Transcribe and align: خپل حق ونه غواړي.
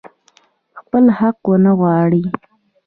خپل 0.79 1.03
حق 1.17 1.37
ونه 1.49 1.71
غواړي. 1.79 2.23